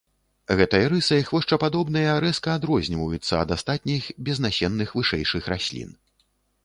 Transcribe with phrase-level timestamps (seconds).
[0.59, 5.97] Гэтай рысай хвошчападобныя рэзка адрозніваюцца ад астатніх безнасенных вышэйшых раслін.